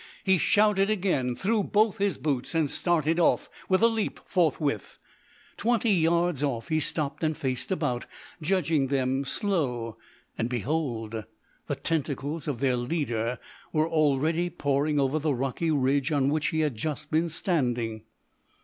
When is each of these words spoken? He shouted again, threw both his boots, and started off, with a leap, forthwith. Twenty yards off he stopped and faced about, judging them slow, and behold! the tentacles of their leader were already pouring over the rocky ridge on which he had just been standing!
He 0.23 0.39
shouted 0.39 0.89
again, 0.89 1.35
threw 1.35 1.61
both 1.61 1.99
his 1.99 2.17
boots, 2.17 2.55
and 2.55 2.71
started 2.71 3.19
off, 3.19 3.51
with 3.69 3.83
a 3.83 3.87
leap, 3.87 4.19
forthwith. 4.25 4.97
Twenty 5.57 5.91
yards 5.91 6.41
off 6.41 6.69
he 6.69 6.79
stopped 6.79 7.21
and 7.21 7.37
faced 7.37 7.71
about, 7.71 8.07
judging 8.41 8.87
them 8.87 9.23
slow, 9.25 9.97
and 10.39 10.49
behold! 10.49 11.25
the 11.67 11.75
tentacles 11.75 12.47
of 12.47 12.61
their 12.61 12.77
leader 12.77 13.37
were 13.71 13.87
already 13.87 14.49
pouring 14.49 14.99
over 14.99 15.19
the 15.19 15.35
rocky 15.35 15.69
ridge 15.69 16.11
on 16.11 16.29
which 16.29 16.47
he 16.47 16.61
had 16.61 16.75
just 16.75 17.11
been 17.11 17.29
standing! 17.29 18.01